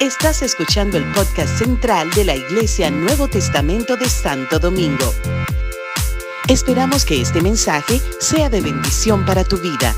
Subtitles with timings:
[0.00, 5.12] Estás escuchando el podcast central de la Iglesia Nuevo Testamento de Santo Domingo.
[6.48, 9.94] Esperamos que este mensaje sea de bendición para tu vida.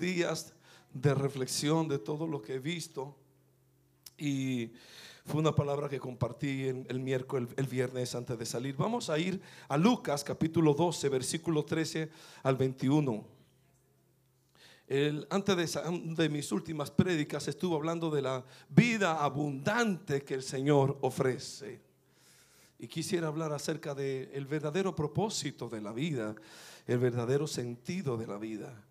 [0.00, 0.52] días
[0.92, 3.16] de reflexión de todo lo que he visto
[4.18, 4.72] y
[5.30, 8.74] fue una palabra que compartí el miércoles, el, viernes antes de salir.
[8.74, 12.10] Vamos a ir a Lucas capítulo 12, versículo 13
[12.42, 13.24] al 21.
[14.88, 20.42] El, antes de, de, mis últimas prédicas estuve hablando de la vida abundante que el
[20.42, 21.80] Señor ofrece.
[22.80, 26.34] Y quisiera hablar acerca del el verdadero propósito de la vida,
[26.88, 28.89] el verdadero sentido de la vida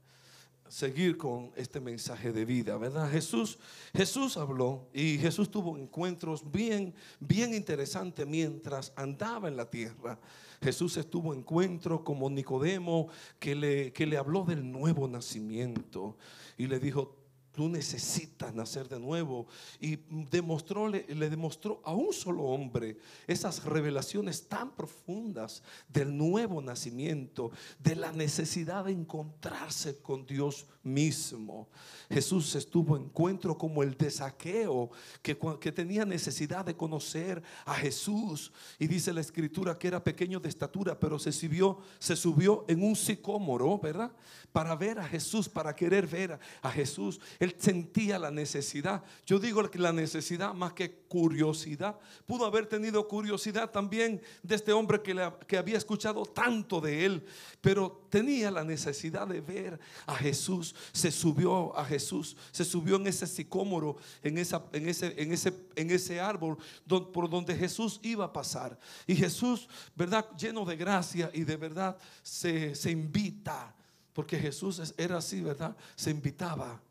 [0.69, 3.11] seguir con este mensaje de vida, ¿verdad?
[3.11, 3.59] Jesús,
[3.93, 10.19] Jesús habló y Jesús tuvo encuentros bien, bien interesantes mientras andaba en la tierra.
[10.61, 13.09] Jesús estuvo encuentro como Nicodemo
[13.39, 16.17] que le, que le habló del nuevo nacimiento
[16.57, 17.18] y le dijo,
[17.59, 19.45] tú necesitas nacer de nuevo.
[19.81, 19.97] Y
[20.31, 27.97] demostró, le, demostró a un solo hombre esas revelaciones tan profundas del nuevo nacimiento, de
[27.97, 31.67] la necesidad de encontrarse con Dios mismo.
[32.09, 37.73] Jesús estuvo en encuentro como el de saqueo, que, que tenía necesidad de conocer a
[37.73, 38.53] Jesús.
[38.77, 42.81] Y dice la escritura que era pequeño de estatura, pero se subió, se subió en
[42.83, 44.13] un sicómoro, ¿verdad?
[44.53, 47.19] Para ver a Jesús, para querer ver a Jesús
[47.57, 49.03] sentía la necesidad.
[49.25, 51.99] Yo digo que la necesidad más que curiosidad.
[52.25, 57.25] Pudo haber tenido curiosidad también de este hombre que, que había escuchado tanto de él,
[57.61, 60.75] pero tenía la necesidad de ver a Jesús.
[60.91, 65.53] Se subió a Jesús, se subió en ese sicómoro, en, esa, en, ese, en, ese,
[65.75, 68.79] en ese árbol por donde Jesús iba a pasar.
[69.07, 70.25] Y Jesús, ¿verdad?
[70.37, 73.75] Lleno de gracia y de verdad se, se invita.
[74.13, 75.75] Porque Jesús era así, ¿verdad?
[75.95, 76.81] Se invitaba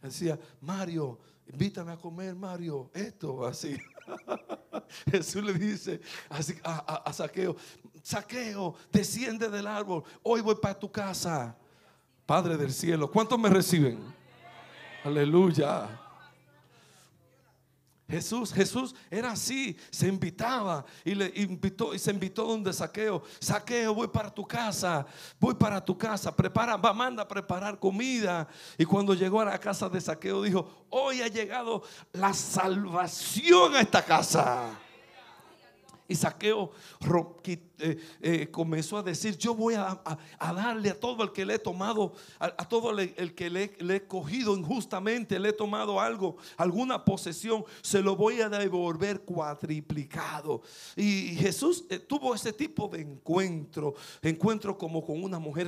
[0.00, 3.78] decía, Mario, invítame a comer, Mario, esto, así.
[5.10, 7.56] Jesús le dice así, a, Saqueo,
[8.02, 11.56] Saqueo, desciende del árbol, hoy voy para tu casa.
[12.26, 13.98] Padre del cielo, ¿cuántos me reciben?
[15.04, 15.88] Aleluya.
[18.08, 23.22] Jesús, Jesús era así, se invitaba y le invitó y se invitó donde Saqueo.
[23.38, 25.06] Saqueo, voy para tu casa,
[25.40, 28.46] voy para tu casa, prepara, va, manda a preparar comida.
[28.76, 31.82] Y cuando llegó a la casa de Saqueo dijo, hoy ha llegado
[32.12, 34.78] la salvación a esta casa.
[36.06, 36.72] Y Saqueo
[37.82, 40.00] eh, eh, comenzó a decir, yo voy a,
[40.38, 44.56] darle a todo el que le he tomado, a, todo el, que le, he cogido
[44.56, 50.62] injustamente, le he tomado algo, alguna posesión, se lo voy a devolver cuadriplicado.
[50.94, 55.66] Y Jesús eh, tuvo ese tipo de encuentro, encuentro como con una mujer,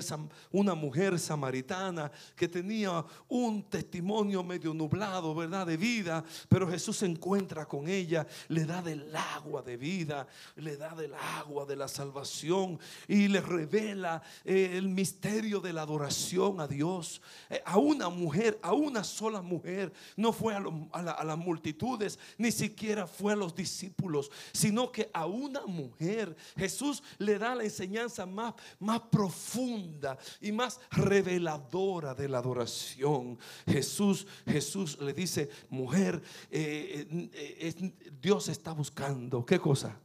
[0.52, 5.66] una mujer samaritana que tenía un testimonio medio nublado, ¿verdad?
[5.66, 10.76] De vida, pero Jesús se encuentra con ella, le da del agua de vida, le
[10.76, 12.78] da del agua de la salud salvación
[13.08, 17.22] y le revela eh, el misterio de la adoración a Dios.
[17.48, 23.06] Eh, a una mujer, a una sola mujer, no fue a, las multitudes, ni siquiera
[23.06, 28.54] fue a los discípulos, sino que a una mujer Jesús le da la enseñanza más,
[28.78, 33.38] más profunda y más reveladora de la adoración.
[33.66, 37.72] Jesús, Jesús le dice, mujer, eh,
[38.20, 40.03] Dios está buscando, ¿qué cosa?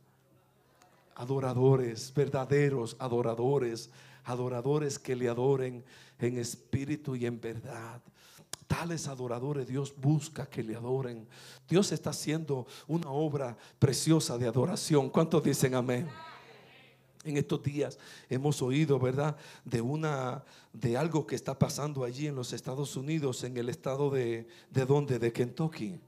[1.19, 3.89] Adoradores, verdaderos adoradores,
[4.23, 5.83] adoradores que le adoren
[6.17, 8.01] en espíritu y en verdad.
[8.67, 11.27] Tales adoradores Dios busca que le adoren.
[11.67, 15.09] Dios está haciendo una obra preciosa de adoración.
[15.09, 16.07] ¿Cuántos dicen amén?
[17.25, 17.99] En estos días
[18.29, 19.35] hemos oído, ¿verdad?
[19.65, 24.09] De una de algo que está pasando allí en los Estados Unidos, en el estado
[24.09, 25.19] de de dónde?
[25.19, 25.99] De Kentucky.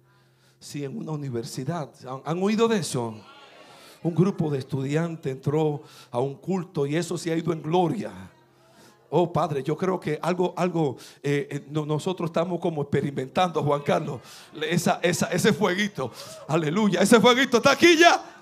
[0.57, 1.91] Sí, en una universidad.
[2.23, 3.19] ¿Han oído de eso?
[4.03, 8.11] Un grupo de estudiantes entró a un culto y eso se ha ido en gloria.
[9.09, 14.21] Oh Padre, yo creo que algo, algo, eh, eh, nosotros estamos como experimentando, Juan Carlos,
[14.61, 16.11] ese fueguito,
[16.47, 18.40] aleluya, ese fueguito está aquí ya.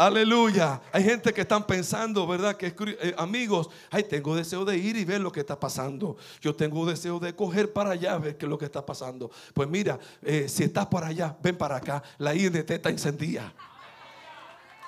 [0.00, 0.80] Aleluya.
[0.92, 2.56] Hay gente que están pensando, ¿verdad?
[2.56, 6.16] Que eh, amigos, ay, tengo deseo de ir y ver lo que está pasando.
[6.40, 9.30] Yo tengo deseo de coger para allá, ver qué es lo que está pasando.
[9.52, 12.02] Pues mira, eh, si estás para allá, ven para acá.
[12.16, 13.52] La INT está encendida.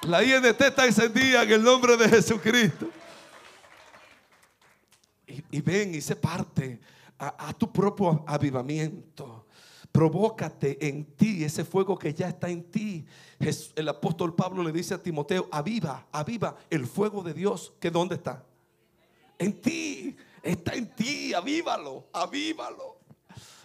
[0.01, 2.89] La INT está encendida en el nombre de Jesucristo.
[5.27, 6.81] Y, ven y se parte
[7.19, 9.45] a tu propio avivamiento
[9.93, 13.05] provócate en ti ese fuego que ya está en ti.
[13.77, 18.15] El apóstol Pablo le dice a Timoteo, aviva, aviva el fuego de Dios, que dónde
[18.15, 18.45] está?
[19.39, 23.03] En ti, está en ti, avívalo, avívalo.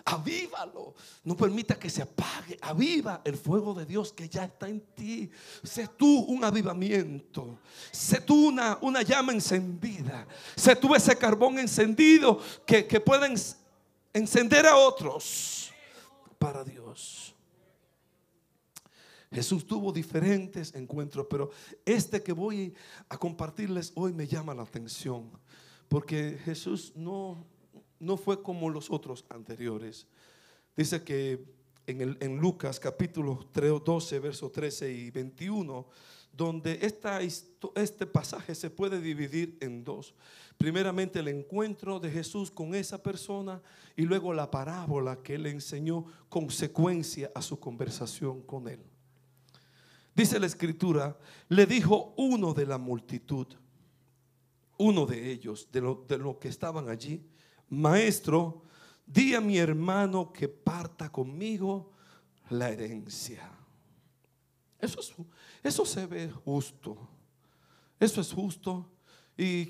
[0.09, 0.95] Avívalo.
[1.25, 2.57] No permita que se apague.
[2.61, 5.29] Aviva el fuego de Dios que ya está en ti.
[5.61, 7.59] Sé tú un avivamiento.
[7.91, 10.25] Sé tú una, una llama encendida.
[10.55, 13.35] Sé tú ese carbón encendido que, que pueden
[14.13, 15.56] encender a otros
[16.37, 17.35] para Dios.
[19.31, 21.51] Jesús tuvo diferentes encuentros, pero
[21.85, 22.73] este que voy
[23.09, 25.29] a compartirles hoy me llama la atención,
[25.89, 27.45] porque Jesús no,
[27.99, 30.07] no fue como los otros anteriores.
[30.75, 31.43] Dice que
[31.87, 35.87] en, el, en Lucas capítulo 12, versos 13 y 21,
[36.37, 36.79] donde
[37.75, 40.13] este pasaje se puede dividir en dos.
[40.57, 43.59] Primeramente el encuentro de Jesús con esa persona
[43.95, 48.79] y luego la parábola que le enseñó consecuencia a su conversación con él.
[50.15, 51.17] Dice la escritura,
[51.49, 53.47] le dijo uno de la multitud,
[54.77, 57.23] uno de ellos, de los de lo que estaban allí,
[57.69, 58.63] maestro,
[59.07, 61.93] di a mi hermano que parta conmigo
[62.49, 63.56] la herencia.
[64.79, 65.25] Eso,
[65.63, 66.97] eso se ve justo.
[67.99, 68.85] Eso es justo.
[69.37, 69.65] ¿Y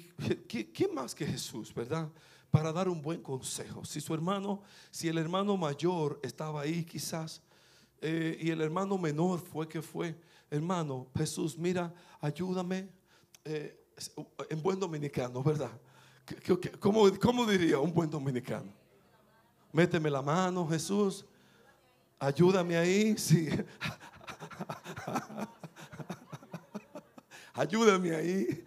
[0.73, 2.09] quién más que Jesús, verdad?
[2.51, 3.83] Para dar un buen consejo.
[3.83, 4.61] Si su hermano,
[4.91, 7.41] si el hermano mayor estaba ahí quizás,
[8.01, 10.15] eh, y el hermano menor fue que fue,
[10.49, 12.89] hermano, Jesús, mira, ayúdame,
[13.43, 13.77] eh,
[14.49, 15.71] en buen dominicano, ¿verdad?
[16.79, 18.71] ¿Cómo, diría un buen dominicano?
[19.71, 21.25] Méteme la mano, Jesús.
[22.19, 23.17] Ayúdame ahí.
[23.17, 23.49] Sí.
[27.53, 28.65] Ayúdame ahí.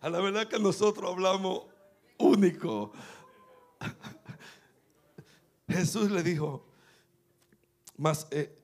[0.00, 1.66] A la verdad que nosotros hablamos
[2.18, 2.92] único.
[5.68, 6.66] Jesús le dijo,
[7.96, 8.58] mas eh,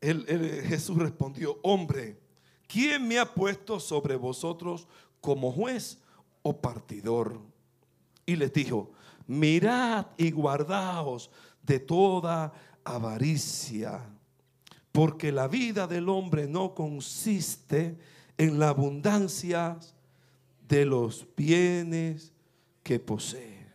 [0.00, 2.20] Jesús respondió, hombre,
[2.66, 4.86] ¿quién me ha puesto sobre vosotros
[5.24, 5.98] como juez
[6.42, 7.40] o partidor.
[8.26, 8.92] Y les dijo,
[9.26, 11.30] mirad y guardaos
[11.62, 12.52] de toda
[12.84, 14.04] avaricia,
[14.94, 17.98] porque la vida del hombre no consiste
[18.38, 19.76] en la abundancia
[20.68, 22.32] de los bienes
[22.84, 23.66] que posee.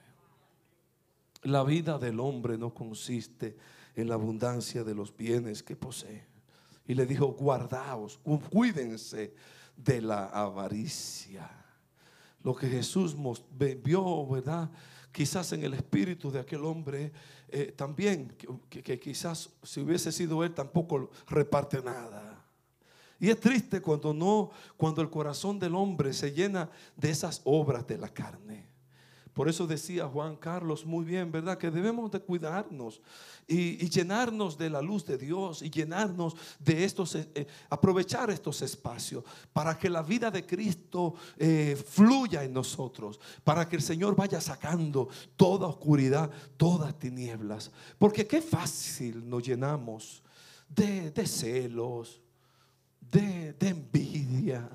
[1.44, 3.58] La vida del hombre no consiste
[3.98, 6.24] en la abundancia de los bienes que posee.
[6.88, 8.18] Y le dijo, guardaos,
[8.50, 9.34] cuídense
[9.76, 11.50] de la avaricia
[12.44, 13.14] lo que Jesús
[13.84, 14.70] vio, ¿verdad?
[15.12, 17.12] Quizás en el espíritu de aquel hombre
[17.50, 18.36] eh, también,
[18.70, 22.46] que, quizás si hubiese sido él tampoco reparte nada.
[23.20, 27.86] Y es triste cuando no, cuando el corazón del hombre se llena de esas obras
[27.88, 28.68] de la carne.
[29.34, 31.58] Por eso decía Juan Carlos muy bien, ¿verdad?
[31.58, 33.02] Que debemos de cuidarnos
[33.48, 38.62] y, llenarnos de la luz de Dios y llenarnos de estos, eh, eh, aprovechar estos
[38.62, 39.24] espacios
[39.54, 44.42] para que la vida de Cristo eh, fluya en nosotros, para que el Señor vaya
[44.42, 47.72] sacando toda oscuridad, todas tinieblas.
[47.98, 50.24] Porque qué fácil nos llenamos
[50.68, 52.22] de, celos,
[53.00, 54.70] de, de envidia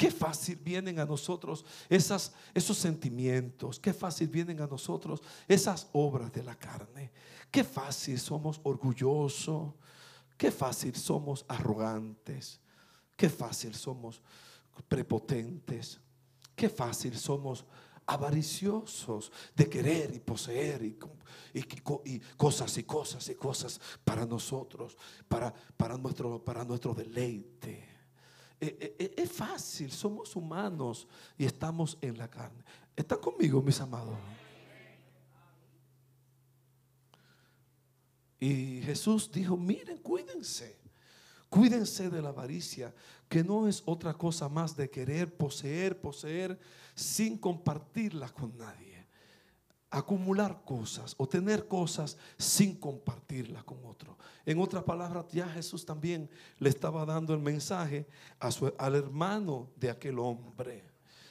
[0.00, 3.78] Qué fácil vienen a nosotros esas, esos sentimientos.
[3.78, 7.12] Qué fácil vienen a nosotros esas obras de la carne.
[7.50, 9.74] Qué fácil somos orgullosos.
[10.38, 12.60] Qué fácil somos arrogantes.
[13.14, 14.22] Qué fácil somos
[14.88, 16.00] prepotentes.
[16.56, 17.66] Qué fácil somos
[18.06, 20.96] avariciosos de querer y poseer y,
[22.38, 24.96] cosas y cosas y cosas para nosotros,
[25.28, 27.89] para, para, nuestro, para nuestro deleite.
[28.60, 32.62] Eh, eh, eh, es fácil, somos humanos y estamos en la carne.
[32.94, 34.18] ¿Están conmigo, mis amados?
[38.38, 40.78] Y Jesús dijo, miren, cuídense.
[41.48, 42.94] Cuídense de la avaricia,
[43.28, 46.58] que no es otra cosa más de querer poseer, poseer
[46.94, 48.89] sin compartirla con nadie
[49.90, 54.16] acumular cosas o tener cosas sin compartirlas con otro.
[54.46, 58.06] En otras palabras, ya Jesús también le estaba dando el mensaje
[58.78, 60.84] al hermano de aquel hombre.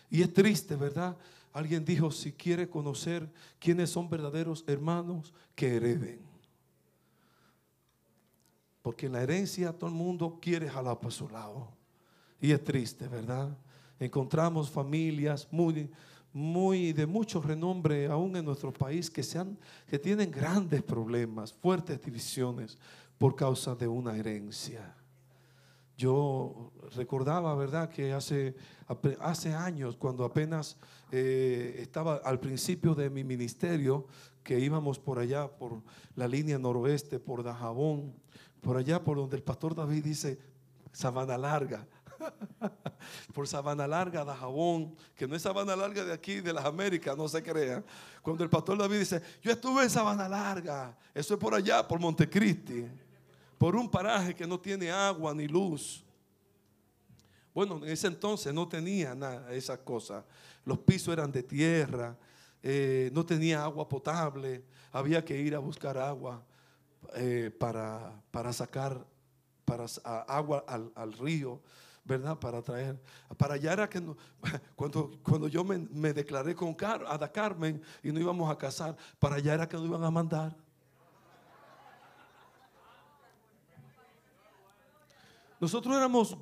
[0.10, 1.18] Y es triste, ¿verdad?
[1.54, 6.22] Alguien dijo, si quiere conocer quiénes son verdaderos hermanos, que hereden.
[8.82, 11.70] Porque en la herencia todo el mundo quiere jalar para su lado.
[12.42, 13.58] Y es triste, ¿verdad?
[14.00, 15.89] Encontramos familias muy
[16.34, 19.58] muy de mucho renombre aún en nuestro país que, sean,
[19.88, 22.78] que tienen grandes problemas, fuertes divisiones
[23.18, 24.96] por causa de una herencia.
[25.98, 28.56] yo recordaba, ¿verdad?, que hace,
[29.20, 30.78] hace años, cuando apenas
[31.12, 34.08] eh, estaba al principio de mi ministerio,
[34.44, 35.82] que íbamos por allá, por
[36.16, 38.14] la línea noroeste, por Dajabón,
[38.62, 40.40] por allá por donde el pastor David dice,
[40.92, 41.88] Sabana Larga.
[43.34, 47.28] por Sabana Larga, Dajabón, que no es Sabana Larga de aquí, de las Américas, no
[47.28, 47.84] se crea.
[48.22, 52.00] Cuando el pastor David dice, yo estuve en Sabana Larga, eso es por allá, por
[52.00, 52.86] Montecristi,
[53.58, 56.04] por un paraje que no tiene agua ni luz.
[57.54, 60.24] Bueno, en ese entonces no tenía nada, esas cosas.
[60.66, 62.16] Los pisos eran de tierra,
[62.62, 66.44] eh, no tenía agua potable, había que ir a buscar agua
[67.16, 69.06] eh, para, para, sacar
[69.66, 69.86] para,
[70.28, 71.62] agua al, río.
[72.10, 72.39] ¿Verdad?
[72.39, 73.00] Para traer.
[73.38, 74.01] Para allá era que
[74.75, 79.36] cuando, cuando yo me, declaré con Car, a Carmen y no íbamos a casar, para
[79.36, 80.56] allá era que nos iban a mandar.
[85.60, 86.36] Nosotros éramos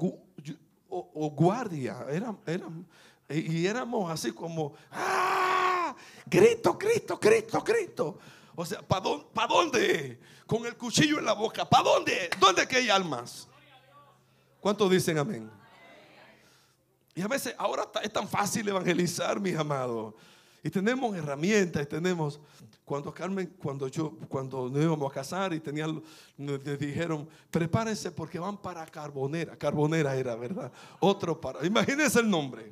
[0.89, 2.38] o, guardia, eran,
[3.29, 5.93] y éramos así como, ¡ah!
[6.29, 8.19] Cristo, Cristo, Cristo, Cristo.
[8.55, 10.19] O sea, ¿para dónde, dónde?
[10.45, 12.29] Con el cuchillo en la boca, ¿para dónde?
[12.39, 13.47] ¿Dónde que hay almas?
[14.67, 15.50] ¿Cuántos dicen amén?
[17.15, 20.13] Y a veces, ahora es tan fácil evangelizar, mis amados.
[20.62, 22.41] Y tenemos herramientas, y tenemos.
[22.83, 26.03] Cuando Carmen, cuando yo, cuando nos íbamos a casar y tenían,
[26.36, 29.55] nos dijeron, prepárense porque van para Carbonera.
[29.55, 30.69] Carbonera era, ¿verdad?
[31.00, 31.65] Otro para.
[31.65, 32.69] Imagínense el nombre.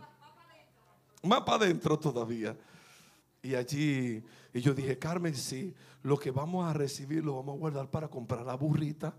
[1.24, 2.58] Más para adentro todavía.
[3.42, 4.22] Y allí,
[4.54, 5.74] y yo dije, Carmen, sí,
[6.04, 9.16] lo que vamos a recibir lo vamos a guardar para comprar la burrita,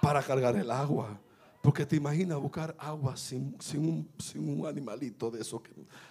[0.00, 1.20] para cargar el agua.
[1.62, 5.62] Porque te imaginas buscar agua sin, un, animalito de eso.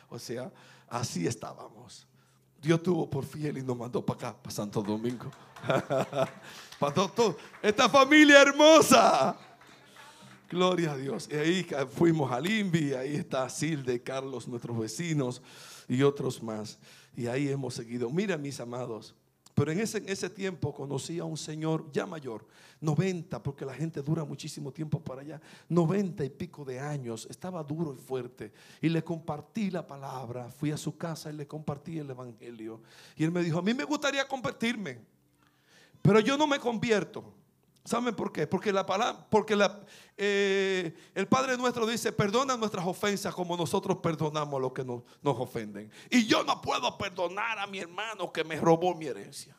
[0.08, 0.52] o sea,
[0.88, 2.08] así estábamos.
[2.62, 5.32] Dios tuvo por fiel y nos mandó para acá, para Santo Domingo.
[6.80, 9.38] para todo, esta familia hermosa.
[10.50, 11.30] Gloria a Dios.
[11.32, 15.42] Y ahí fuimos al INVI, ahí está Silde, Carlos, nuestros vecinos
[15.88, 16.80] y otros más.
[17.16, 18.10] Y ahí hemos seguido.
[18.10, 19.16] Mira, mis amados,
[19.60, 22.48] pero en ese, en ese tiempo conocí a un señor ya mayor,
[22.80, 27.62] 90, porque la gente dura muchísimo tiempo para allá, 90 y pico de años, estaba
[27.62, 28.54] duro y fuerte.
[28.82, 32.80] Y le compartí la palabra, fui a su casa y le compartí el Evangelio.
[33.18, 35.02] Y él me dijo, a mí me gustaría convertirme,
[36.02, 37.34] pero yo no me convierto.
[37.86, 38.46] ¿Saben por qué?
[38.46, 39.82] Porque la palabra, porque la,
[40.18, 45.04] eh, el Padre nuestro dice, perdona nuestras ofensas como nosotros perdonamos a los que nos,
[45.22, 45.92] nos ofenden.
[46.10, 49.56] Y yo no puedo perdonar a mi hermano que me robó mi herencia.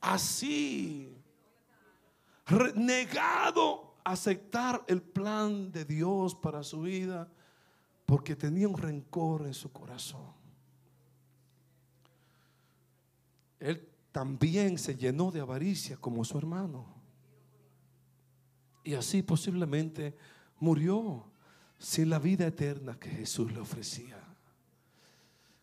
[0.00, 1.14] Así,
[2.74, 7.28] negado a aceptar el plan de Dios para su vida,
[8.06, 10.32] porque tenía un rencor en su corazón.
[13.58, 16.86] Él también se llenó de avaricia como su hermano.
[18.84, 20.16] Y así posiblemente
[20.60, 21.26] murió
[21.80, 24.16] sin la vida eterna que Jesús le ofrecía.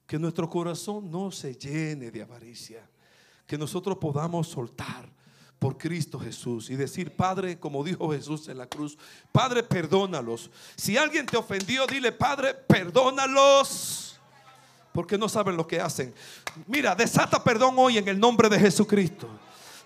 [0.06, 2.86] Que nuestro corazón no se llene de avaricia.
[3.48, 5.10] Que nosotros podamos soltar
[5.58, 8.98] por Cristo Jesús y decir, Padre, como dijo Jesús en la cruz,
[9.32, 10.52] Padre, perdónalos.
[10.76, 14.12] Si alguien te ofendió, dile, Padre, perdónalos
[14.92, 16.14] porque no saben lo que hacen.
[16.68, 19.28] Mira, desata perdón hoy en el nombre de Jesucristo.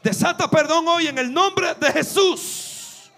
[0.04, 3.12] Desata perdón hoy en el nombre de Jesús.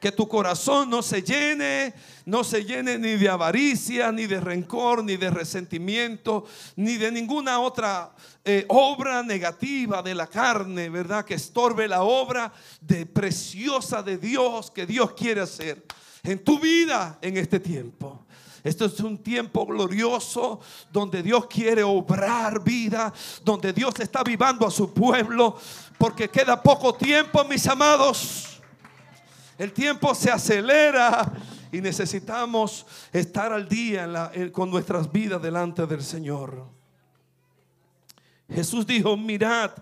[0.00, 1.94] Que tu corazón no se llene,
[2.26, 6.44] no se llene ni de avaricia, ni de rencor, ni de resentimiento,
[6.76, 8.12] ni de ninguna otra
[8.44, 11.24] eh, obra negativa de la carne, ¿verdad?
[11.24, 12.52] Que estorbe la obra
[13.14, 15.82] preciosa de Dios que Dios quiere hacer
[16.22, 18.26] en tu vida en este tiempo.
[18.64, 20.58] Esto es un tiempo glorioso
[20.90, 23.12] donde Dios quiere obrar vida,
[23.44, 25.58] donde Dios está vivando a su pueblo,
[25.98, 28.58] porque queda poco tiempo, mis amados.
[29.58, 31.30] El tiempo se acelera
[31.70, 36.66] y necesitamos estar al día con nuestras vidas delante del Señor.
[38.48, 39.72] Jesús dijo, mirad,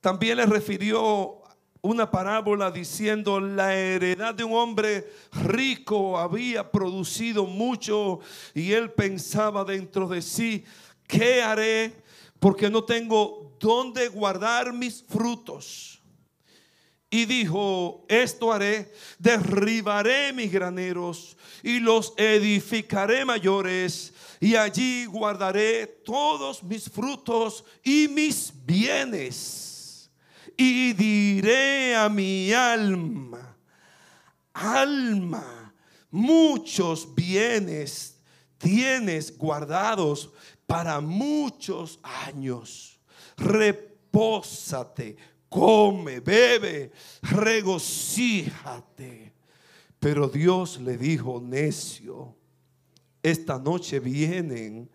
[0.00, 1.42] también le refirió
[1.80, 8.20] una parábola diciendo la heredad de un hombre rico había producido mucho
[8.54, 10.64] y él pensaba dentro de sí,
[11.06, 11.94] ¿qué haré?
[12.40, 16.00] Porque no tengo dónde guardar mis frutos.
[17.10, 26.62] Y dijo, esto haré, derribaré mis graneros y los edificaré mayores y allí guardaré todos
[26.62, 29.67] mis frutos y mis bienes
[30.58, 33.56] y diré a mi alma,
[34.52, 35.72] alma,
[36.10, 38.18] muchos bienes
[38.58, 40.30] tienes guardados
[40.66, 43.00] para muchos años.
[43.38, 45.16] Repósate
[45.48, 49.32] come, bebe, regocíjate.
[49.98, 52.36] Pero Dios le dijo, necio,
[53.22, 54.88] esta noche vienen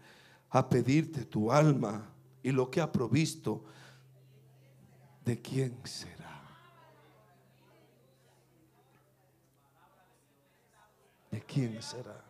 [0.50, 2.10] a pedirte tu alma
[2.42, 3.66] y lo que ha provisto,
[5.26, 6.42] ¿de quién será?
[11.32, 12.24] ¿De quién será?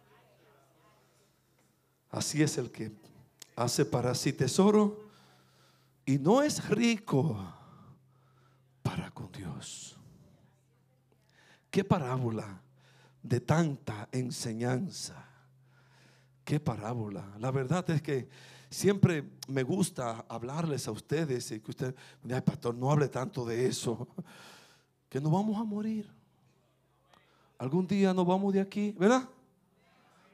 [2.12, 2.92] Así es el que
[3.56, 5.10] hace para sí tesoro
[6.06, 7.38] y no es rico
[8.82, 9.98] para con Dios.
[11.72, 12.62] Qué parábola
[13.24, 15.26] de tanta enseñanza.
[16.46, 17.26] Qué parábola.
[17.40, 18.30] La verdad es que
[18.74, 21.96] siempre me gusta hablarles a ustedes y que usted,
[22.30, 24.08] ay pastor, no hable tanto de eso.
[25.10, 26.10] Que nos vamos a morir.
[27.60, 29.30] Algún día nos vamos de aquí, ¿verdad?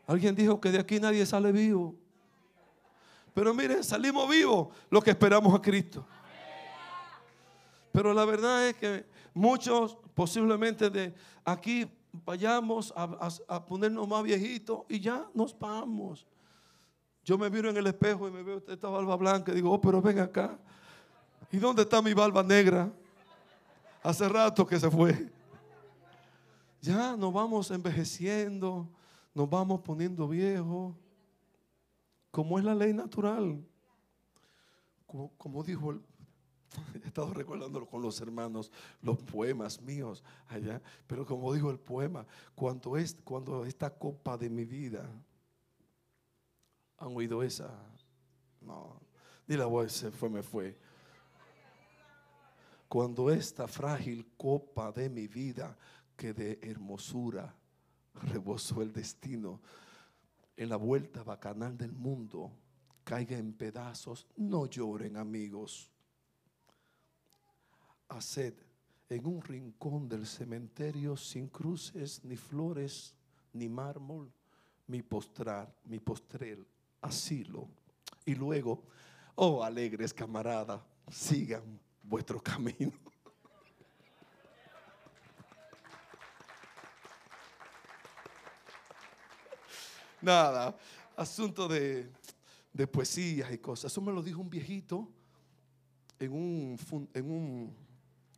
[0.07, 1.93] Alguien dijo que de aquí nadie sale vivo.
[3.33, 6.07] Pero miren, salimos vivos lo que esperamos a Cristo.
[7.91, 11.85] Pero la verdad es que muchos posiblemente de aquí
[12.25, 16.25] vayamos a, ponernos más viejitos y ya nos vamos.
[17.29, 19.79] Yo me miro en el espejo y me veo esta barba blanca y digo, oh,
[19.79, 20.57] pero ven acá.
[21.51, 22.91] ¿Y dónde está mi barba negra?
[24.01, 25.31] Hace rato que se fue.
[26.81, 28.89] Ya nos vamos envejeciendo,
[29.35, 30.95] nos vamos poniendo viejos,
[32.31, 33.63] como es la ley natural.
[35.05, 36.01] Como, dijo el
[37.03, 38.71] He estado recordándolo con los hermanos,
[39.03, 40.81] los poemas míos allá.
[41.05, 45.07] Pero como dijo el poema, cuando, es, cuando esta copa de mi vida,
[46.99, 47.69] ¿han oído esa?
[48.61, 48.99] No,
[49.47, 50.77] ni la voz se fue, me fue.
[52.87, 55.77] Cuando esta frágil copa de mi vida,
[56.15, 57.55] que de hermosura
[58.13, 59.61] rebosó el destino,
[60.57, 62.51] en la vuelta bacanal del mundo,
[63.03, 65.91] caiga en pedazos, no lloren amigos
[68.09, 68.53] haced
[69.07, 73.15] en un rincón del cementerio sin cruces, ni flores,
[73.53, 74.31] ni mármol,
[74.87, 76.67] mi postrar, mi postrel,
[77.01, 77.67] asilo.
[78.25, 78.83] Y luego,
[79.35, 82.91] oh alegres camaradas, sigan vuestro camino.
[90.21, 90.77] Nada,
[91.15, 92.11] asunto de,
[92.73, 93.91] de poesías y cosas.
[93.91, 95.07] Eso me lo dijo un viejito
[96.19, 96.77] en un,
[97.13, 97.75] en un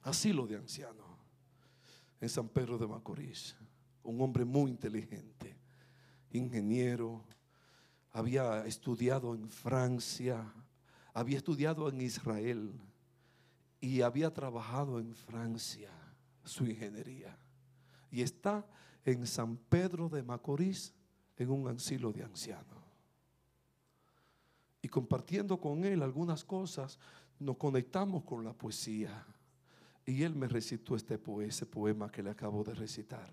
[0.04, 1.06] asilo de ancianos
[2.20, 3.56] en San Pedro de Macorís.
[4.04, 5.58] Un hombre muy inteligente,
[6.32, 7.24] ingeniero,
[8.12, 10.54] había estudiado en Francia,
[11.14, 12.74] había estudiado en Israel
[13.80, 15.90] y había trabajado en Francia
[16.44, 17.38] su ingeniería.
[18.12, 18.66] Y está
[19.06, 20.94] en San Pedro de Macorís
[21.38, 22.82] en un asilo de ancianos.
[24.82, 27.00] Y compartiendo con él algunas cosas,
[27.40, 29.26] nos conectamos con la poesía.
[30.06, 33.32] Y él me recitó este ese poema que le acabo de recitar.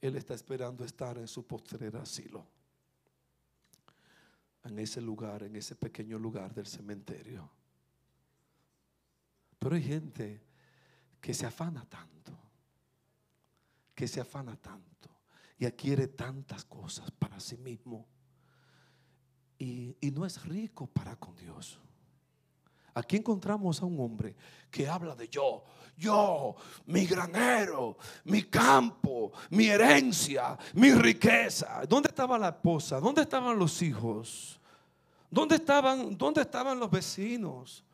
[0.00, 2.46] Él está esperando estar en su postrer asilo.
[4.64, 7.50] En ese lugar, en ese pequeño lugar del cementerio.
[9.58, 10.42] Pero hay gente
[11.20, 12.32] que se afana tanto,
[13.94, 15.08] que se afana tanto
[15.58, 18.06] y adquiere tantas cosas para sí mismo
[19.58, 21.80] y, y no es rico para con Dios.
[22.98, 24.34] Aquí encontramos a un hombre
[24.68, 25.62] que habla de yo,
[25.96, 26.56] yo,
[26.86, 31.82] mi granero, mi campo, mi herencia, mi riqueza.
[31.88, 32.98] ¿Dónde estaba la esposa?
[32.98, 34.58] ¿Dónde estaban los hijos?
[35.30, 37.84] ¿Dónde estaban, dónde estaban los vecinos?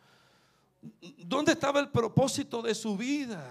[1.18, 3.44] ¿Dónde estaba el propósito de su vida?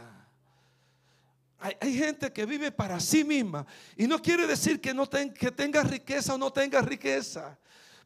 [1.59, 3.63] Hay, gente que vive para sí misma
[3.95, 7.59] y no quiere decir que, no que tenga riqueza o no tenga riqueza.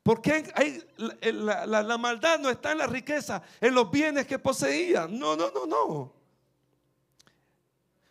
[0.08, 0.82] Porque hay,
[1.34, 5.20] la, maldad no está en la riqueza, en los bienes que poseían.
[5.20, 6.14] No, no, no, no.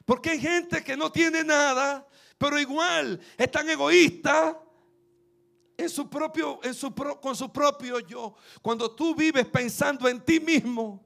[0.05, 2.07] Porque hay gente que no tiene nada,
[2.37, 4.61] pero igual es tan egoísta
[5.75, 8.35] en su propio, en su, con su propio yo.
[8.61, 11.03] Cuando tú vives pensando en ti mismo,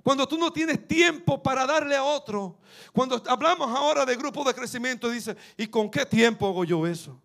[0.00, 2.56] cuando tú no tienes tiempo para darle a otro,
[2.92, 7.20] cuando hablamos ahora de grupo de crecimiento, dice, ¿y con qué tiempo hago yo eso?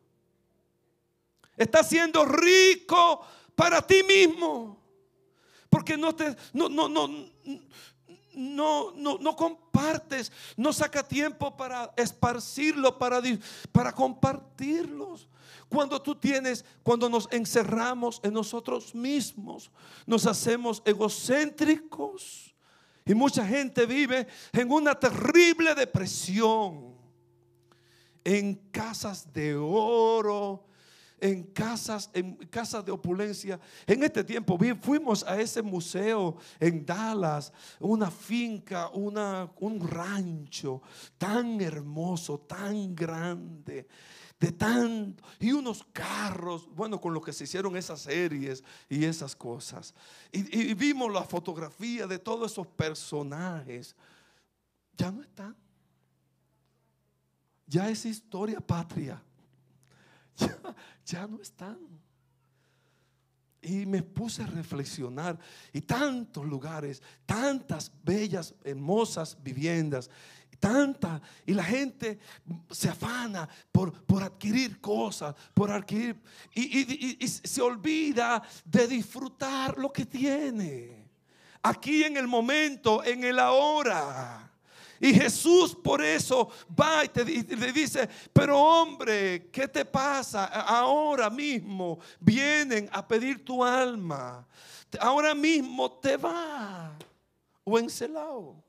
[1.57, 4.83] Estás siendo rico para ti mismo.
[5.69, 7.07] Porque no te no no no
[8.35, 13.21] no no, no compartes, no saca tiempo para esparcirlo, para,
[13.71, 15.27] para compartirlos.
[15.69, 19.71] Cuando tú tienes, cuando nos encerramos en nosotros mismos,
[20.05, 22.53] nos hacemos egocéntricos.
[23.05, 26.95] Y mucha gente vive en una terrible depresión,
[28.23, 30.65] en casas de oro,
[31.19, 33.59] en casas, en casas de opulencia.
[33.85, 40.81] En este tiempo fuimos a ese museo en Dallas, una finca, una, un rancho
[41.17, 43.87] tan hermoso, tan grande
[44.39, 49.35] de tanto, y unos carros, bueno, con lo que se hicieron esas series y esas
[49.35, 49.93] cosas.
[50.31, 53.95] Y, y, vimos la fotografía de todos esos personajes.
[54.97, 55.55] Ya no están.
[57.65, 59.23] Ya es historia patria.
[61.05, 61.77] Ya, no están.
[63.61, 65.37] Y me puse a reflexionar.
[65.71, 70.09] Y tantos lugares, tantas bellas, hermosas viviendas.
[70.59, 72.17] Tanta, y la gente
[72.71, 76.19] se afana por, por adquirir cosas, por adquirir,
[76.53, 81.09] y, y se olvida de disfrutar lo que tiene.
[81.61, 84.54] Aquí en el momento, en el ahora.
[84.99, 90.45] Y Jesús por eso va y, le dice, pero hombre, ¿qué te pasa?
[90.45, 94.47] Ahora mismo vienen a pedir tu alma.
[94.99, 96.97] Ahora mismo te va.
[97.63, 98.63] O encelado.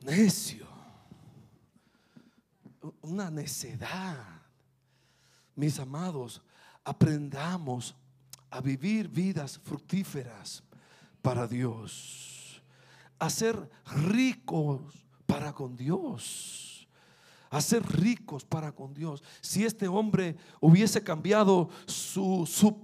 [0.00, 0.66] Necio.
[3.02, 4.40] Una necedad.
[5.54, 6.40] Mis amados,
[6.84, 7.94] aprendamos
[8.50, 10.62] a vivir vidas fructíferas
[11.22, 12.62] para Dios,
[13.18, 13.70] a ser
[14.08, 16.88] ricos para con Dios,
[17.50, 19.22] a ser ricos para con Dios.
[19.40, 22.80] Si este hombre hubiese cambiado su, su,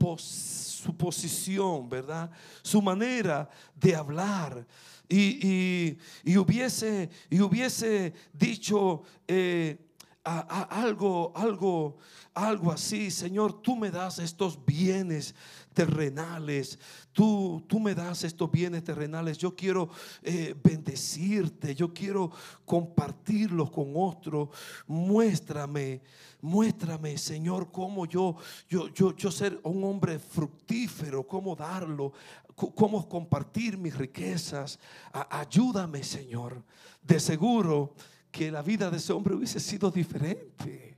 [0.97, 2.31] posición, ¿verdad?
[2.63, 4.67] Su manera de hablar.
[5.09, 5.97] Y,
[6.37, 9.86] hubiese, y hubiese dicho eh,
[10.27, 11.99] algo, algo,
[12.35, 15.37] algo así, Señor, tú me das estos bienes
[15.73, 16.81] terrenales,
[17.13, 19.89] tú, tú me das estos bienes terrenales, yo quiero
[20.23, 22.33] eh, bendecirte, yo quiero
[22.65, 24.49] compartirlos con otros,
[24.89, 26.03] muéstrame,
[26.41, 28.37] muéstrame, Señor, cómo yo,
[28.69, 32.13] yo, yo, yo ser un hombre fructífero, cómo darlo,
[32.57, 34.81] cómo compartir mis riquezas,
[35.13, 36.65] ayúdame, Señor,
[37.01, 37.95] de seguro
[38.37, 40.95] que la vida de ese hombre hubiese sido diferente.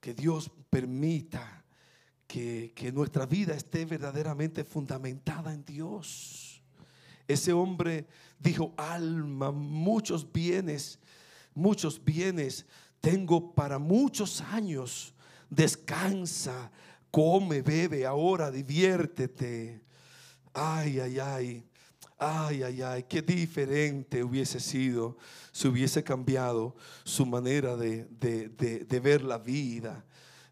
[0.00, 1.64] Que Dios permita
[2.26, 6.60] que, que nuestra vida esté verdaderamente fundamentada en Dios.
[7.28, 8.08] Ese hombre
[8.40, 10.98] dijo, alma, muchos bienes,
[11.54, 12.66] muchos bienes
[13.00, 15.14] tengo para muchos años.
[15.48, 16.72] Descansa,
[17.12, 19.83] come, bebe, ahora diviértete.
[20.54, 21.64] Ay, ay, ay.
[22.16, 25.18] Ay, ay, ay, qué diferente hubiese sido
[25.50, 28.08] si hubiese cambiado su manera de,
[29.02, 30.04] ver la vida.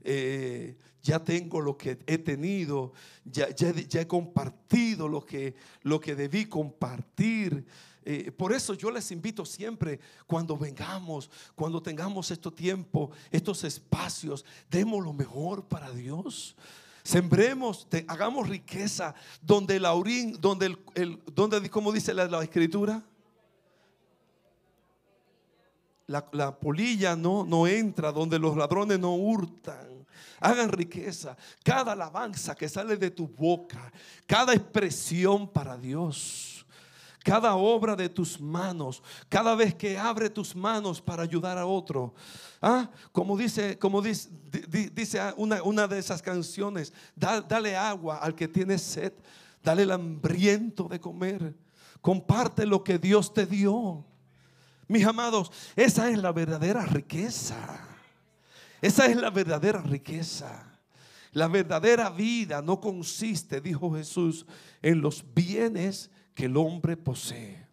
[0.02, 2.92] Eh, ya tengo lo que he tenido,
[3.24, 7.64] ya, ya, he compartido lo que, lo que debí compartir.
[8.04, 14.44] Eh, por eso yo les invito siempre, cuando vengamos, cuando tengamos estos tiempos, estos espacios,
[14.68, 16.56] demos lo mejor para Dios.
[17.02, 23.02] Sembremos, hagamos riqueza donde el aurín, donde el, donde, como dice la, escritura,
[26.06, 30.06] la, polilla no, no entra, donde los ladrones no hurtan.
[30.40, 31.36] Hagan riqueza.
[31.64, 33.92] Cada alabanza que sale de tu boca,
[34.26, 36.51] cada expresión para Dios
[37.22, 42.14] cada obra de tus manos, cada vez que abre tus manos para ayudar a otro.
[42.60, 44.28] Ah, como dice, como dice,
[44.92, 49.12] dice una, una, de esas canciones, dale agua al que tiene sed,
[49.62, 51.54] dale el hambriento de comer,
[52.00, 54.04] comparte lo que Dios te dio.
[54.88, 57.56] Mis amados, esa es la verdadera riqueza.
[58.80, 60.68] Esa es la verdadera riqueza.
[61.32, 64.44] La verdadera vida no consiste, dijo Jesús,
[64.82, 67.66] en los bienes que el hombre posee.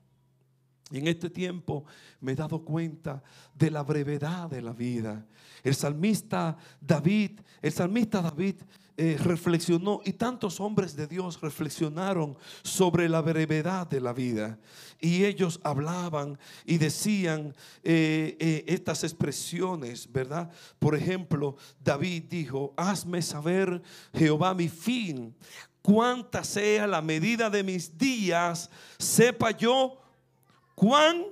[0.92, 1.86] Y en este tiempo
[2.20, 3.22] me he dado cuenta
[3.54, 5.26] de la brevedad de la vida.
[5.64, 8.56] El salmista David, el salmista David
[9.02, 14.60] eh, reflexionó y tantos hombres de Dios reflexionaron sobre la brevedad de la vida.
[15.00, 20.52] Y ellos hablaban y decían eh, eh, estas expresiones, ¿verdad?
[20.80, 23.82] Por ejemplo, David dijo, hazme saber
[24.14, 25.34] Jehová mi fin,
[25.82, 30.02] cuánta sea la medida de mis días, sepa yo
[30.76, 31.26] cuán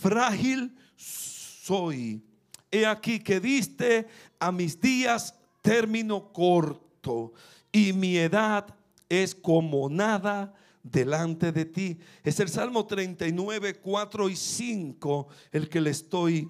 [0.00, 2.22] frágil soy.
[2.70, 4.06] He aquí que diste
[4.38, 7.32] a mis días término corto
[7.72, 8.74] y mi edad
[9.08, 11.98] es como nada delante de ti.
[12.22, 16.48] Es el Salmo 39, 4 y 5 el que le estoy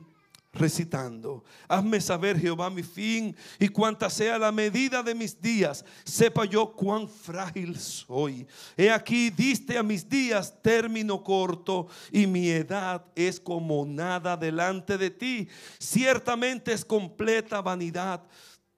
[0.59, 1.45] recitando.
[1.67, 6.73] Hazme saber, Jehová, mi fin y cuanta sea la medida de mis días, sepa yo
[6.73, 8.47] cuán frágil soy.
[8.77, 14.99] He aquí, diste a mis días término corto y mi edad es como nada delante
[14.99, 15.49] de ti.
[15.79, 18.23] Ciertamente es completa vanidad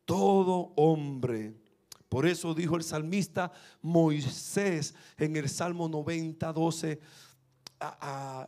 [0.04, 1.54] todo hombre.
[2.08, 7.00] Por eso dijo el salmista Moisés en el Salmo 90, 12,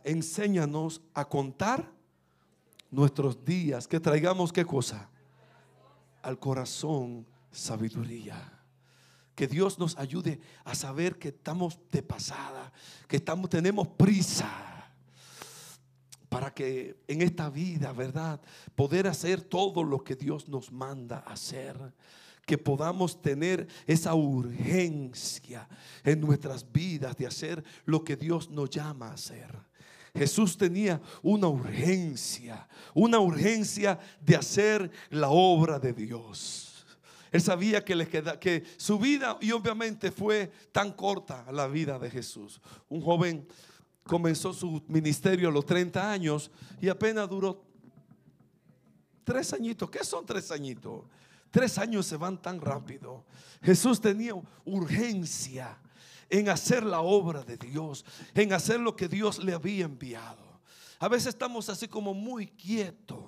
[0.03, 1.89] enséñanos a contar
[2.93, 5.09] nuestros días, que traigamos qué cosa?
[6.21, 8.59] Al corazón sabiduría.
[9.35, 12.71] Que Dios nos ayude a saber que estamos de pasada,
[13.07, 14.47] que estamos, tenemos prisa
[16.29, 18.39] para que en esta vida, ¿verdad?
[18.75, 21.93] Poder hacer todo lo que Dios nos manda hacer.
[22.45, 25.67] Que podamos tener esa urgencia
[26.03, 29.72] en nuestras vidas de hacer lo que Dios nos llama a hacer.
[30.15, 36.85] Jesús tenía una urgencia, una urgencia de hacer la obra de Dios.
[37.31, 41.97] Él sabía que, le queda, que su vida, y obviamente fue tan corta la vida
[41.97, 42.61] de Jesús.
[42.89, 43.47] Un joven
[44.03, 47.63] comenzó su ministerio a los 30 años y apenas duró
[49.23, 49.89] tres añitos.
[49.89, 51.05] ¿Qué son tres añitos?
[51.49, 53.25] Tres años se van tan rápido.
[53.63, 55.79] Jesús tenía urgencia
[56.29, 60.61] en hacer la obra de Dios, en hacer lo que Dios le había enviado.
[60.99, 63.23] A veces estamos así como muy quietos,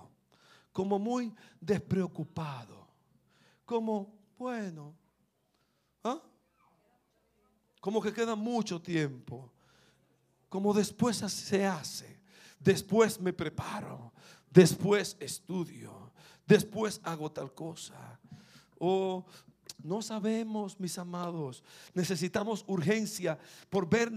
[0.72, 2.88] como muy despreocupados,
[3.66, 4.96] como, bueno,
[6.04, 6.22] ¿ah?
[7.80, 9.52] como que queda mucho tiempo,
[10.50, 12.22] como después se hace,
[12.60, 14.14] después me preparo,
[14.50, 16.14] después estudio,
[16.46, 18.20] después hago tal cosa.
[18.80, 19.26] O
[19.78, 21.64] no sabemos, mis amados.
[21.94, 23.38] Necesitamos urgencia
[23.70, 24.12] por ver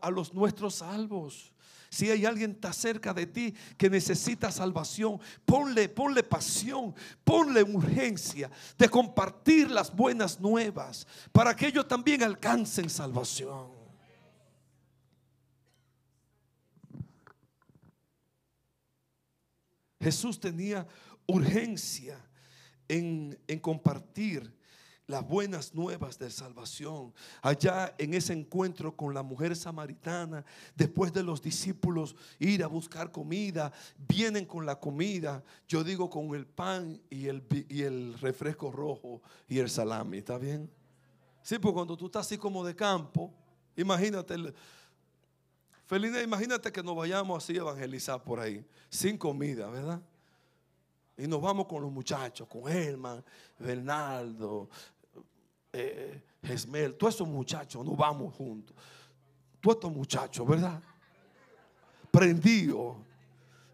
[0.00, 1.52] a los nuestros salvos.
[1.90, 8.50] Si hay alguien está cerca de ti que necesita salvación, ponle, ponle pasión, ponle urgencia
[8.76, 13.70] de compartir las buenas nuevas para que ellos también alcancen salvación.
[20.00, 20.86] Jesús tenía
[21.26, 22.18] urgencia
[22.88, 24.52] en, en compartir
[25.06, 27.12] las buenas nuevas de salvación.
[27.42, 33.12] Allá en ese encuentro con la mujer samaritana, después de los discípulos ir a buscar
[33.12, 33.72] comida,
[34.08, 39.20] vienen con la comida, yo digo con el pan y el, y el refresco rojo
[39.48, 40.70] y el salami, ¿está bien?
[41.42, 43.32] Sí, pues cuando tú estás así como de campo,
[43.76, 44.36] imagínate,
[45.84, 50.00] Felina, imagínate que nos vayamos así a evangelizar por ahí, sin comida, ¿verdad?
[51.16, 53.22] Y nos vamos con los muchachos, con Herman,
[53.58, 54.68] Bernardo,
[55.74, 58.76] eh, Gesmel, todos esos muchachos, nos vamos juntos.
[59.60, 60.80] Todos estos muchachos, ¿verdad?
[62.10, 62.96] Prendido.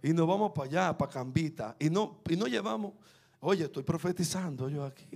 [0.03, 1.77] Y nos vamos para allá, para Cambita.
[1.79, 2.95] Y no, y no llevamos,
[3.41, 5.07] oye, estoy profetizando yo aquí.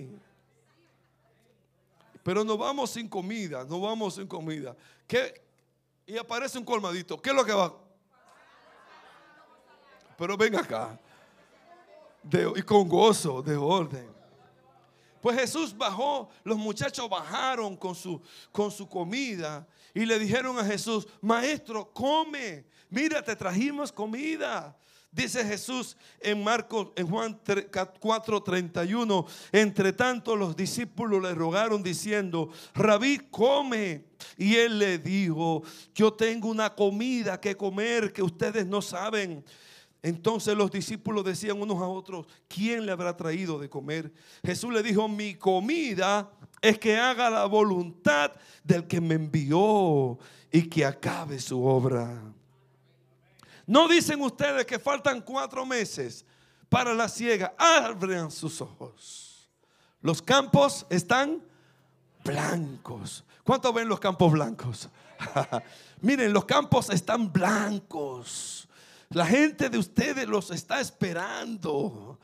[2.21, 4.75] Pero nos vamos sin comida, nos vamos sin comida.
[5.07, 5.43] ¿Qué?
[6.05, 7.19] Y aparece un colmadito.
[7.19, 7.73] ¿Qué es lo que va?
[10.17, 10.99] Pero ven acá.
[12.55, 14.14] y con gozo, de orden.
[15.25, 20.63] Pues Jesús bajó, los muchachos bajaron con su, con su comida y le dijeron a
[20.63, 24.77] Jesús, maestro, come, mira, te trajimos comida.
[25.11, 33.17] Dice Jesús en Marcos, en Juan 4:31, entre tanto los discípulos le rogaron diciendo, rabí,
[33.31, 34.05] come.
[34.37, 35.63] Y él le dijo,
[35.95, 39.43] yo tengo una comida que comer que ustedes no saben.
[40.05, 44.13] Entonces los discípulos decían unos a otros, ¿quién le habrá traído de comer?
[44.45, 46.29] Jesús le dijo, mi comida
[46.61, 48.31] es que haga la voluntad
[48.63, 50.19] del que me envió
[50.51, 52.21] y que acabe su obra.
[53.65, 56.23] No dicen ustedes que faltan cuatro meses
[56.69, 57.55] para la ciega.
[57.57, 59.49] Abran sus ojos.
[60.01, 61.41] Los campos están
[62.23, 63.25] blancos.
[63.43, 64.87] ¿Cuántos ven los campos blancos?
[66.01, 68.64] Miren, los campos están blancos.
[69.15, 72.19] La gente de ustedes los está esperando.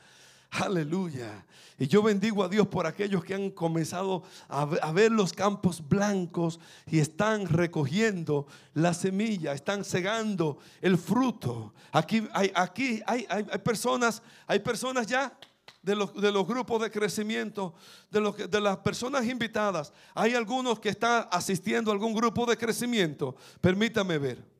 [0.50, 1.46] Aleluya.
[1.78, 6.60] Y yo bendigo a Dios por aquellos que han comenzado a ver, los campos blancos
[6.86, 11.72] y están recogiendo la semilla, están segando el fruto.
[11.92, 15.34] Aquí hay, aquí hay, hay, personas, hay personas ya
[15.80, 17.72] de los, de los, grupos de crecimiento,
[18.10, 19.94] de, los, de las personas invitadas.
[20.14, 23.34] Hay algunos que están asistiendo a algún grupo de crecimiento.
[23.62, 24.51] Permítame ver.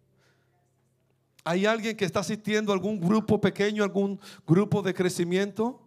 [1.45, 5.81] ¿Hay alguien que está asistiendo a algún grupo pequeño, algún grupo de crecimiento?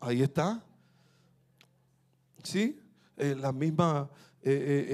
[0.00, 0.62] Ahí está.
[2.42, 2.80] ¿Sí?
[3.16, 4.10] Eh, la misma...
[4.42, 4.86] Eh,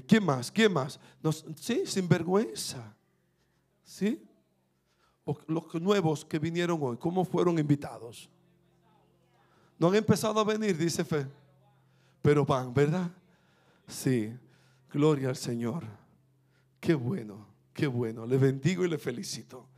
[0.00, 0.52] eh, ¿Quién más?
[0.52, 1.00] ¿Quién más?
[1.56, 2.94] sí, sin vergüenza.
[3.82, 4.22] ¿Sí?
[5.46, 8.30] los nuevos que vinieron hoy, cómo fueron invitados?
[9.78, 11.26] No han empezado a venir, dice Fe,
[12.22, 13.10] pero van, ¿verdad?
[13.86, 14.32] Sí,
[14.90, 15.84] gloria al Señor.
[16.80, 17.46] Qué bueno,
[17.78, 18.26] qué bueno.
[18.26, 19.68] Le bendigo y le felicito.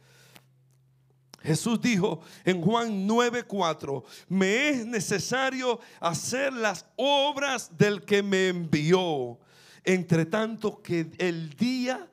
[1.42, 9.38] Jesús dijo en Juan 9:4, me es necesario hacer las obras del que me envió,
[9.84, 12.10] entre tanto que el día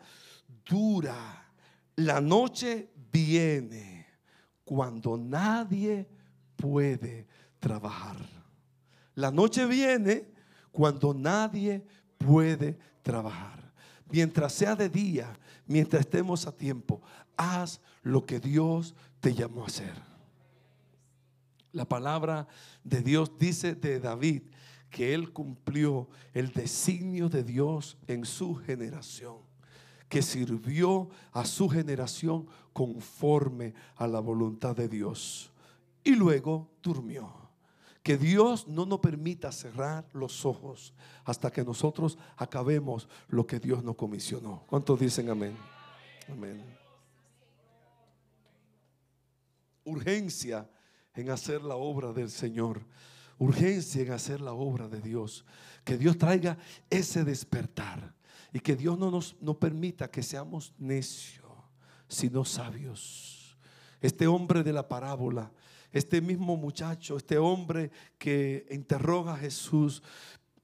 [0.65, 1.49] dura,
[1.95, 4.07] la noche viene,
[4.65, 6.09] cuando nadie
[6.57, 7.27] puede
[7.61, 8.17] trabajar.
[9.15, 10.33] La noche viene
[10.69, 11.85] cuando nadie
[12.17, 13.71] puede trabajar.
[14.09, 17.01] Mientras sea de día, mientras estemos a tiempo,
[17.35, 19.93] haz lo que Dios te llamó a hacer.
[21.71, 22.47] La palabra
[22.83, 24.43] de Dios dice de David
[24.89, 29.37] que él cumplió el designio de Dios en su generación,
[30.09, 35.51] que sirvió a su generación conforme a la voluntad de Dios.
[36.03, 37.46] Y luego durmió.
[38.07, 40.93] Que Dios no nos permita cerrar los ojos
[41.25, 44.63] hasta que nosotros acabemos lo que Dios nos comisionó.
[44.67, 45.57] ¿Cuántos dicen amén?
[46.31, 46.63] Amén.
[49.83, 50.69] urgencia
[51.15, 52.79] en hacer la obra del Señor,
[53.39, 55.43] urgencia en hacer la obra de Dios.
[55.83, 56.57] Que Dios traiga
[56.89, 58.13] ese despertar
[58.53, 61.51] y que Dios no nos no permita que seamos necios,
[62.07, 63.57] sino sabios.
[63.99, 65.51] Este hombre de la parábola,
[65.91, 70.03] este mismo muchacho, este hombre que interroga a Jesús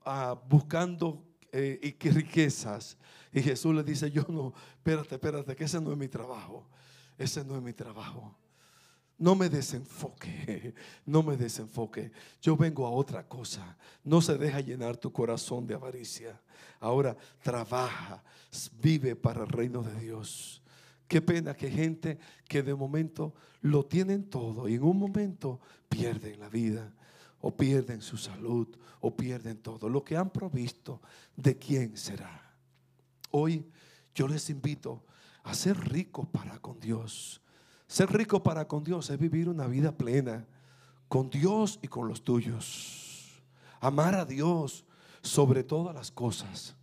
[0.05, 2.97] ah, buscando eh, y riquezas.
[3.31, 6.67] Y Jesús le dice, yo no, espérate, espérate, que ese no es mi trabajo.
[7.17, 8.35] Ese no es mi trabajo.
[9.17, 10.73] No me desenfoque,
[11.05, 12.11] no me desenfoque.
[12.41, 13.77] Yo vengo a otra cosa.
[14.03, 16.41] No se deja llenar tu corazón de avaricia.
[16.79, 18.23] Ahora trabaja,
[18.81, 20.62] vive para el reino de Dios.
[21.13, 26.39] Qué pena que gente que de momento lo tienen todo y en un momento pierden
[26.39, 26.91] la vida
[27.39, 28.67] o pierden su salud
[28.99, 29.89] o pierden todo.
[29.89, 31.03] Lo que han provisto,
[31.35, 32.55] ¿de quién será?
[33.29, 33.63] Hoy
[34.15, 35.03] yo les invito
[35.43, 37.43] a ser ricos para con Dios
[37.85, 40.47] ser rico para con Dios es vivir una vida plena
[41.07, 43.39] con Dios y con los tuyos.
[43.79, 44.83] Amar a Dios
[45.21, 46.75] sobre todas las cosas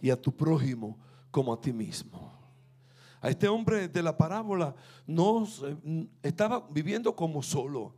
[0.00, 0.96] y a tu prójimo
[1.30, 2.43] como a ti mismo.
[3.24, 4.74] A este hombre de la parábola
[5.06, 5.48] no
[6.22, 7.94] estaba viviendo como solo,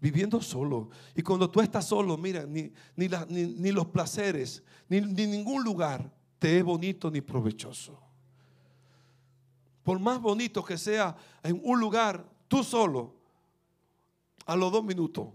[0.00, 0.90] viviendo solo.
[1.16, 6.58] Y cuando tú estás solo, mira, ni, ni, los placeres, ni, ni ningún lugar te
[6.58, 8.08] es bonito ni provechoso
[9.88, 13.14] por más bonito que sea en un lugar, tú solo,
[14.44, 15.28] a los dos minutos,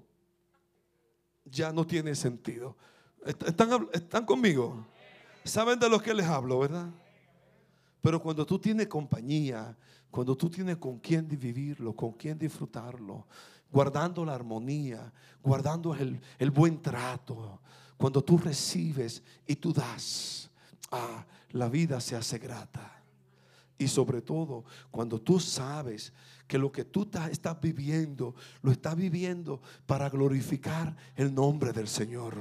[1.43, 2.77] ya no tiene sentido.
[3.25, 4.86] ¿Están, están conmigo?
[5.43, 6.88] ¿Saben de lo que les hablo, verdad?
[8.03, 9.77] Pero cuando tú tienes compañía,
[10.11, 13.25] cuando tú tienes con quién vivirlo, con quién disfrutarlo,
[13.71, 15.09] guardando la armonía,
[15.41, 17.61] guardando el, el buen trato,
[17.95, 20.49] cuando tú recibes y tú das,
[20.91, 23.01] ah, la vida se hace grata.
[23.77, 26.11] Y sobre todo, cuando tú sabes
[26.45, 32.35] que lo que tú estás viviendo, lo estás viviendo para glorificar el nombre del Señor.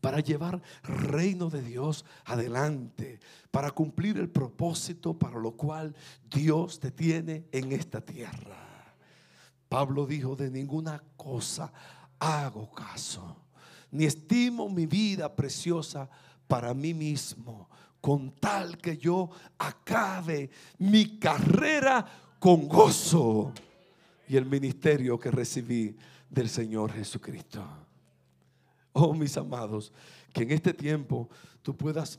[0.00, 3.20] Para llevar reino de Dios adelante.
[3.50, 5.94] Para cumplir el propósito para lo cual
[6.30, 8.94] Dios te tiene en esta tierra.
[9.68, 11.72] Pablo dijo, de ninguna cosa
[12.18, 13.36] hago caso.
[13.90, 16.08] Ni estimo mi vida preciosa
[16.46, 17.68] para mí mismo
[18.00, 22.04] con tal que yo acabe mi carrera
[22.38, 23.52] con gozo
[24.28, 25.96] y el ministerio que recibí
[26.28, 27.62] del Señor Jesucristo.
[28.92, 29.92] Oh, mis amados,
[30.32, 31.28] que en este tiempo
[31.62, 32.18] tú puedas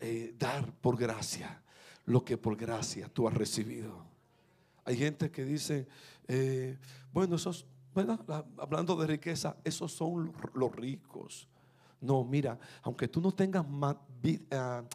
[0.00, 1.62] eh, dar por gracia
[2.06, 4.06] lo que por gracia tú has recibido.
[4.84, 5.88] Hay gente que dice,
[6.28, 6.78] eh,
[7.12, 8.18] bueno, esos, bueno,
[8.58, 11.48] hablando de riqueza, esos son los ricos.
[12.00, 14.86] No, mira, aunque tú no tengas uh,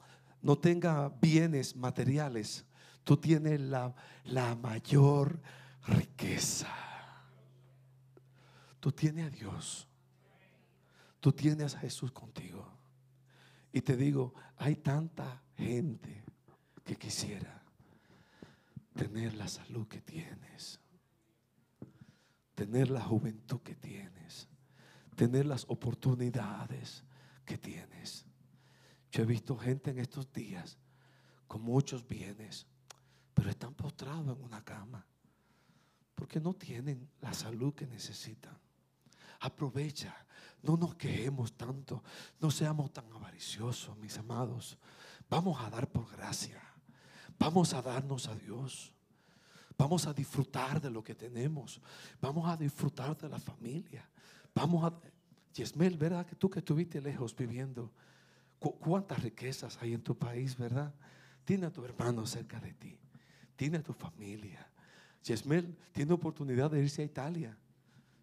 [0.42, 2.66] no tenga bienes materiales,
[3.04, 5.40] tú tienes la, la mayor
[5.88, 6.70] riqueza.
[8.80, 9.88] Tú tienes a Dios.
[11.22, 12.68] Tú tienes a Jesús contigo.
[13.72, 16.26] Y te digo, hay tanta gente
[16.84, 17.64] que quisiera
[18.94, 20.82] tener la salud que tienes,
[22.54, 24.50] tener la juventud que tienes,
[25.16, 27.06] tener las oportunidades
[27.46, 28.26] que tienes.
[29.12, 30.78] Yo he visto gente en estos días
[31.48, 32.68] con muchos bienes,
[33.34, 35.06] pero están postrados en una cama
[36.22, 38.56] porque no tienen la salud que necesitan.
[39.40, 40.16] Aprovecha,
[40.64, 42.04] no nos quejemos tanto,
[42.40, 44.78] no seamos tan avariciosos, mis amados.
[45.30, 46.62] Vamos a dar por gracia,
[47.40, 48.94] vamos a darnos a Dios.
[49.78, 51.82] Vamos a disfrutar de lo que tenemos.
[52.22, 54.08] Vamos a disfrutar de la familia.
[54.54, 54.94] Vamos a...
[55.54, 56.24] Yesmel, ¿verdad?
[56.26, 57.92] Que tú que estuviste lejos viviendo,
[58.60, 60.94] cuántas riquezas hay en tu país, ¿verdad?
[61.44, 63.00] Tiene a tu hermano cerca de ti.
[63.56, 64.66] Tiene a tu familia.
[65.24, 67.58] Yesmel tiene oportunidad de irse a Italia.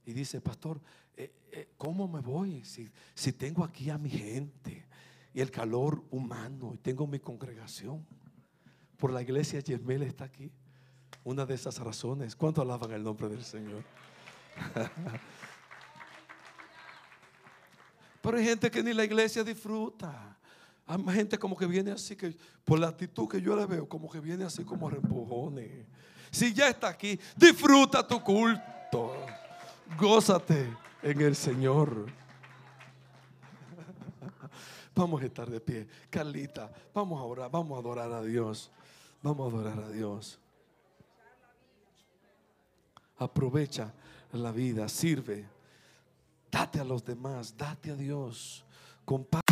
[0.09, 0.81] Y dice, pastor,
[1.19, 2.89] eh, eh, ¿cómo me voy si,
[3.33, 4.87] tengo aquí a mi gente
[5.35, 8.07] y el calor humano y tengo mi congregación?
[8.97, 10.51] Por la iglesia Yesmel está aquí.
[11.25, 12.35] Una de esas razones.
[12.35, 13.85] ¿Cuánto alaban el nombre del Señor?
[18.23, 20.39] Pero hay gente que ni la iglesia disfruta.
[20.87, 22.35] Hay gente como que viene así, que
[22.65, 25.85] por la actitud que yo le veo, como que viene así como rempujones.
[26.31, 29.18] Si ya está aquí, disfruta tu culto.
[29.97, 32.07] Gózate en el Señor.
[34.95, 35.87] Vamos a estar de pie.
[36.11, 38.71] Carlita, vamos a orar, vamos a adorar a Dios.
[39.23, 40.39] Vamos a adorar a Dios.
[43.17, 43.93] Aprovecha
[44.33, 45.47] la vida, sirve.
[46.51, 48.65] Date a los demás, date a Dios.
[49.05, 49.48] Comparte